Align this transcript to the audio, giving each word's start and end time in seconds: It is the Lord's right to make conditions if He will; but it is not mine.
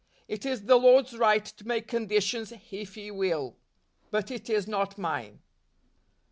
It 0.27 0.47
is 0.47 0.63
the 0.65 0.77
Lord's 0.77 1.15
right 1.15 1.45
to 1.45 1.67
make 1.67 1.87
conditions 1.87 2.51
if 2.71 2.95
He 2.95 3.11
will; 3.11 3.55
but 4.09 4.31
it 4.31 4.49
is 4.49 4.67
not 4.67 4.97
mine. 4.97 5.41